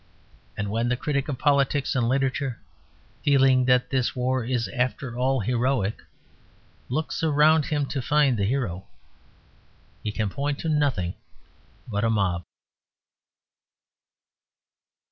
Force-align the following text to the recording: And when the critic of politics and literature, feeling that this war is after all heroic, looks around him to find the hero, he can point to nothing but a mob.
And 0.57 0.71
when 0.71 0.89
the 0.89 0.97
critic 0.97 1.27
of 1.29 1.37
politics 1.37 1.93
and 1.93 2.09
literature, 2.09 2.59
feeling 3.23 3.65
that 3.65 3.91
this 3.91 4.15
war 4.15 4.43
is 4.43 4.67
after 4.69 5.15
all 5.15 5.41
heroic, 5.41 6.01
looks 6.89 7.21
around 7.21 7.65
him 7.67 7.85
to 7.85 8.01
find 8.01 8.35
the 8.35 8.45
hero, 8.45 8.87
he 10.01 10.11
can 10.11 10.29
point 10.31 10.57
to 10.61 10.69
nothing 10.69 11.13
but 11.87 12.03
a 12.03 12.09
mob. 12.09 12.45